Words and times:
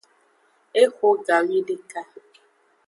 Exo 0.81 1.09
gawideka. 1.25 1.99